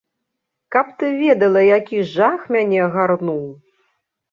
[0.75, 3.41] Каб ты ведала, які жах мяне агарнуў!